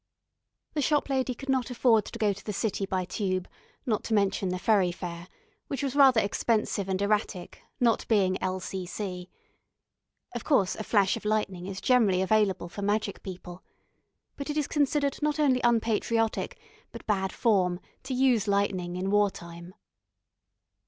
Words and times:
The 0.73 0.81
shop 0.81 1.09
lady 1.09 1.35
could 1.35 1.47
not 1.47 1.69
afford 1.69 2.05
to 2.05 2.17
go 2.17 2.33
to 2.33 2.43
the 2.43 2.53
City 2.53 2.87
by 2.87 3.05
Tube, 3.05 3.47
not 3.85 4.03
to 4.05 4.15
mention 4.15 4.49
the 4.49 4.57
ferry 4.57 4.91
fare, 4.91 5.27
which 5.67 5.83
was 5.83 5.95
rather 5.95 6.19
expensive 6.19 6.89
and 6.89 6.99
erratic, 6.99 7.61
not 7.79 8.07
being 8.07 8.41
L.C.C. 8.41 9.29
Of 10.33 10.43
course 10.43 10.75
a 10.75 10.83
flash 10.83 11.15
of 11.17 11.23
lightning 11.23 11.67
is 11.67 11.79
generally 11.79 12.23
available 12.23 12.67
for 12.67 12.81
magic 12.81 13.21
people. 13.21 13.63
But 14.37 14.49
it 14.49 14.57
is 14.57 14.67
considered 14.67 15.21
not 15.21 15.39
only 15.39 15.61
unpatriotic 15.63 16.57
but 16.91 17.05
bad 17.05 17.31
form 17.31 17.79
to 18.01 18.15
use 18.15 18.47
lightning 18.47 18.95
in 18.95 19.11
war 19.11 19.29
time. 19.29 19.75